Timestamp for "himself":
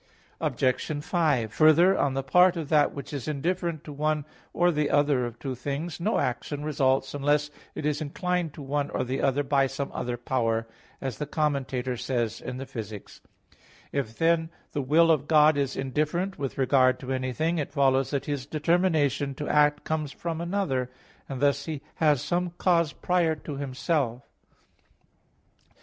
23.57-24.23